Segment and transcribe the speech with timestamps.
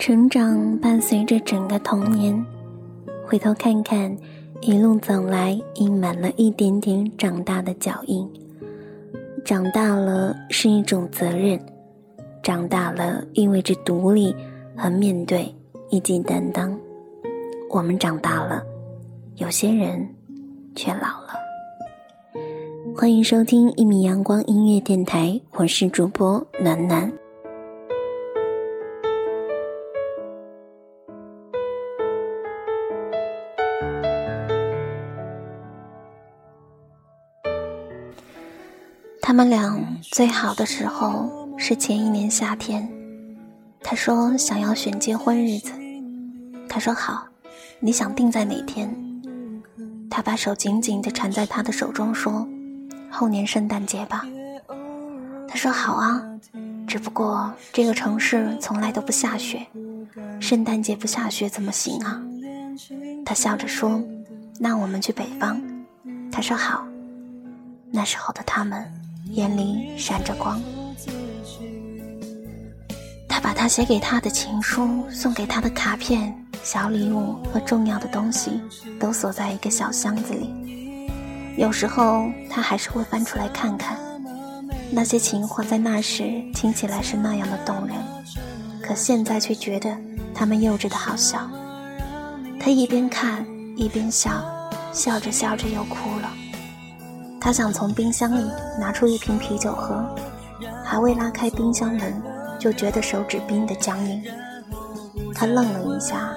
[0.00, 2.34] 成长伴随着整个童年，
[3.22, 4.16] 回头看看，
[4.62, 8.26] 一路走来，印满了一点点长大的脚印。
[9.44, 11.60] 长大了是一种责任，
[12.42, 14.34] 长大了意味着独立
[14.74, 15.54] 和面对
[15.90, 16.74] 以及担当。
[17.68, 18.64] 我们长大了，
[19.36, 20.08] 有些人
[20.74, 21.34] 却老了。
[22.96, 27.12] 欢迎收听一米阳光音乐电台，我是主播暖暖。
[39.40, 42.86] 们俩最好的时候是前一年夏天，
[43.82, 45.72] 他说想要选结婚日子，
[46.68, 47.26] 他说好，
[47.78, 48.94] 你想定在哪天？
[50.10, 52.46] 他把手紧紧地缠在他的手中，说
[53.10, 54.26] 后年圣诞节吧。
[55.48, 56.22] 他说好啊，
[56.86, 59.66] 只不过这个城市从来都不下雪，
[60.38, 62.22] 圣诞节不下雪怎么行啊？
[63.24, 64.02] 他笑着说，
[64.58, 65.58] 那我们去北方。
[66.30, 66.86] 他说好，
[67.90, 68.84] 那时候的他们。
[69.32, 70.60] 眼里闪着光，
[73.28, 78.60] 他把他写给他的情书、送给他的卡片、小礼物和重要的东西
[78.98, 80.50] 都锁在一个小箱子里。
[81.56, 83.96] 有时候他还是会翻出来看看，
[84.90, 87.96] 那些情话在那时听起来是那样的动人，
[88.82, 89.96] 可现在却觉得
[90.34, 91.48] 他们幼稚的好笑。
[92.58, 94.30] 他一边看一边笑，
[94.92, 96.30] 笑着笑着又哭了。
[97.40, 100.04] 他想从冰箱里拿出一瓶啤酒喝，
[100.84, 102.22] 还未拉开冰箱门，
[102.58, 104.22] 就觉得手指冰得僵硬。
[105.34, 106.30] 他愣了一下，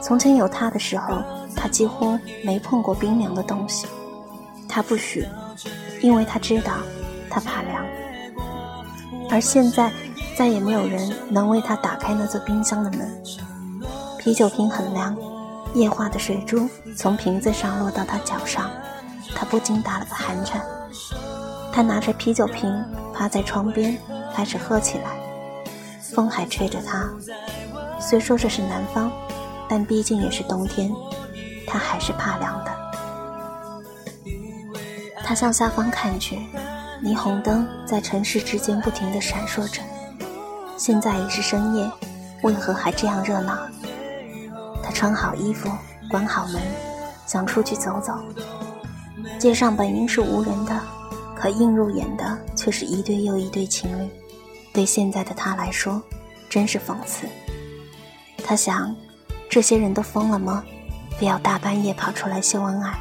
[0.00, 1.18] 从前有他的时候，
[1.54, 3.86] 他几乎没碰过冰凉的东西。
[4.66, 5.26] 他不许，
[6.00, 6.72] 因为他知道
[7.28, 7.84] 他怕凉。
[9.28, 9.92] 而现在，
[10.34, 13.22] 再也没有人能为他打开那座冰箱的门。
[14.18, 15.14] 啤酒瓶很凉，
[15.74, 18.70] 液化的水珠从瓶子上落到他脚上。
[19.36, 20.62] 他不禁打了个寒颤，
[21.70, 22.82] 他拿着啤酒瓶
[23.12, 23.96] 趴在窗边，
[24.34, 25.10] 开始喝起来。
[26.14, 27.06] 风还吹着他，
[28.00, 29.12] 虽说这是南方，
[29.68, 30.90] 但毕竟也是冬天，
[31.66, 32.72] 他还是怕凉的。
[35.22, 36.38] 他向下方看去，
[37.02, 39.82] 霓虹灯在城市之间不停地闪烁着。
[40.78, 41.90] 现在已是深夜，
[42.42, 43.58] 为何还这样热闹？
[44.82, 45.68] 他穿好衣服，
[46.08, 46.62] 关好门，
[47.26, 48.14] 想出去走走。
[49.38, 50.80] 街上本应是无人的，
[51.34, 54.08] 可映入眼的却是一对又一对情侣。
[54.72, 56.02] 对现在的他来说，
[56.48, 57.26] 真是讽刺。
[58.44, 58.94] 他想，
[59.48, 60.64] 这些人都疯了吗？
[61.18, 62.98] 非要大半夜跑出来秀恩爱？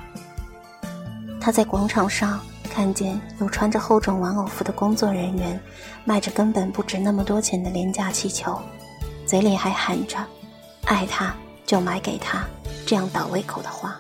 [1.40, 5.60] 他在广场上看见有穿着厚重玩偶服的工作人员，
[6.06, 8.60] 卖着根本不值那么多钱的廉价气球，
[9.26, 10.18] 嘴里还喊着
[10.86, 12.44] “爱他就买给他”
[12.86, 13.95] 这样倒胃口的话。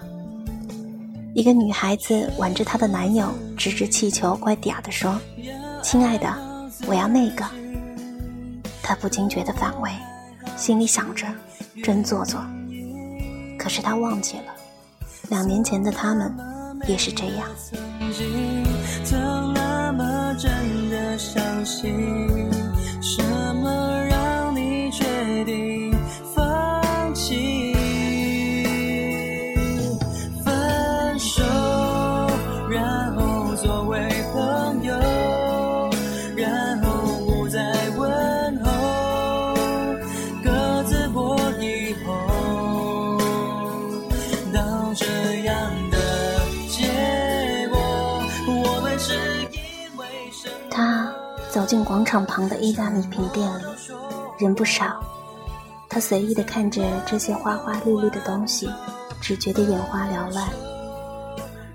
[1.35, 3.27] 一个女孩子挽着她的男友，
[3.57, 5.19] 指着气球，怪嗲地说
[5.83, 6.33] ：“亲爱的，
[6.87, 7.45] 我要那个。”
[8.81, 9.91] 他不禁觉得反胃，
[10.55, 11.27] 心里想着
[11.83, 12.39] ：“真做作。”
[13.59, 14.55] 可是他忘记了，
[15.27, 16.33] 两年前的他们
[16.87, 17.49] 也是这样。
[19.03, 22.44] 曾那么真的相信
[51.65, 53.63] 走进广场旁的意大利品店里，
[54.37, 55.03] 人不少，
[55.89, 58.69] 他随意地看着这些花花绿绿的东西，
[59.19, 60.47] 只觉得眼花缭乱。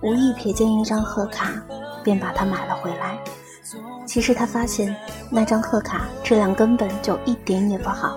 [0.01, 1.55] 无意瞥见一张贺卡，
[2.05, 3.19] 便把它买了回来。
[4.07, 4.95] 其实他发现
[5.29, 8.17] 那张贺卡质量根本就一点也不好，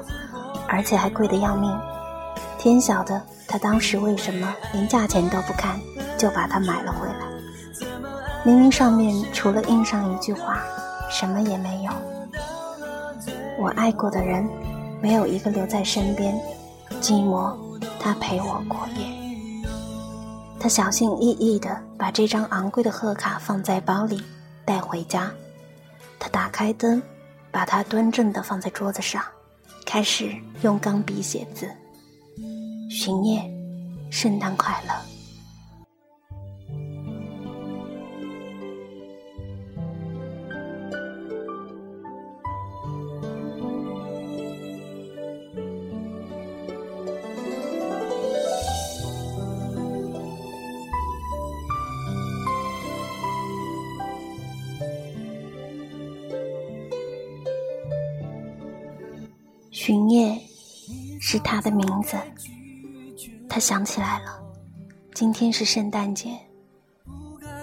[0.67, 1.75] 而且还贵得要命。
[2.59, 5.79] 天晓得他当时为什么连价钱都不看
[6.19, 7.15] 就把它买了回来。
[8.43, 10.63] 明明上面除了印上一句话，
[11.13, 11.91] 什么也没有。
[13.59, 14.49] 我爱过的人，
[14.99, 16.35] 没有一个留在身边，
[16.99, 17.55] 寂寞
[17.99, 19.05] 他陪我过夜。
[20.59, 24.23] 他小心翼翼地把这张昂贵的贺卡放在包里，
[24.65, 25.31] 带回家。
[26.17, 27.01] 他打开灯，
[27.51, 29.23] 把它端正地放在桌子上，
[29.85, 30.33] 开始
[30.63, 31.69] 用钢笔写字。
[32.89, 33.43] 巡夜，
[34.09, 35.12] 圣诞快乐。
[59.85, 60.39] 巡夜
[61.19, 62.15] 是他的名字。
[63.49, 64.41] 他想起来了，
[65.13, 66.39] 今天是圣诞节。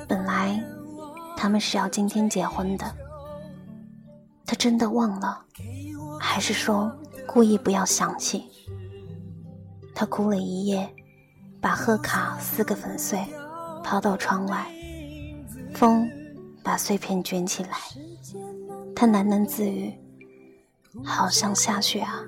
[0.06, 0.62] 本来
[1.34, 2.94] 他们是要今天结婚的。
[4.44, 5.42] 他真的忘了，
[6.20, 6.92] 还是说
[7.26, 8.44] 故意不要想起？
[9.94, 10.94] 他哭了一夜，
[11.58, 13.18] 把贺卡撕个粉碎，
[13.82, 14.70] 抛到窗外。
[15.72, 16.06] 风
[16.62, 17.78] 把碎片卷起来，
[18.94, 19.90] 他喃喃自语。
[21.04, 22.20] 好像下雪啊！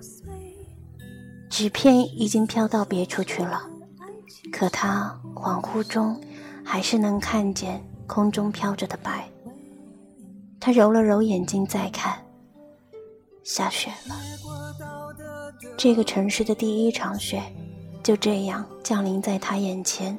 [1.50, 3.62] 纸片已经飘到别处去了，
[4.50, 6.18] 可他恍惚中
[6.64, 9.28] 还是能看见空中飘着的白。
[10.58, 12.24] 他揉了揉眼睛，再看，
[13.44, 14.16] 下雪了。
[15.76, 17.42] 这个城市的第一场雪
[18.02, 20.18] 就这样降临在他眼前，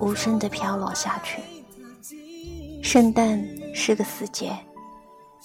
[0.00, 1.42] 无声地飘落下去。
[2.82, 4.56] 圣诞是个死结，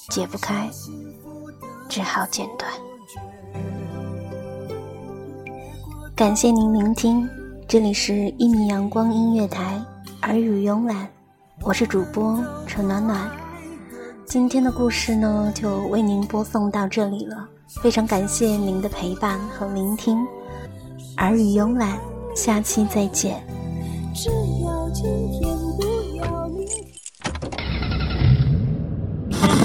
[0.09, 0.69] 解不开。
[1.91, 2.71] 只好剪断。
[6.15, 7.27] 感谢您聆听，
[7.67, 9.83] 这里是一米阳光音乐台，
[10.21, 11.05] 耳语慵懒，
[11.63, 13.29] 我是主播陈暖暖。
[14.25, 17.45] 今天的故事呢，就为您播送到这里了，
[17.81, 20.25] 非常感谢您的陪伴和聆听，
[21.17, 21.99] 耳语慵懒，
[22.33, 23.43] 下期再见。
[24.15, 24.29] 只
[24.63, 25.50] 要今天